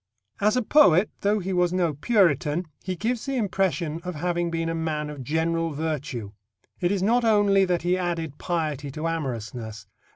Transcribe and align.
As 0.39 0.57
a 0.57 0.63
poet, 0.63 1.11
though 1.19 1.37
he 1.37 1.53
was 1.53 1.71
no 1.71 1.93
Puritan, 1.93 2.65
he 2.83 2.95
gives 2.95 3.27
the 3.27 3.35
impression 3.35 4.01
of 4.03 4.15
having 4.15 4.49
been 4.49 4.67
a 4.67 4.73
man 4.73 5.11
of 5.11 5.23
general 5.23 5.73
virtue. 5.73 6.31
It 6.79 6.91
is 6.91 7.03
not 7.03 7.23
only 7.23 7.65
that 7.65 7.83
he 7.83 7.99
added 7.99 8.39
piety 8.39 8.89
to 8.93 9.07
amorousness. 9.07 9.85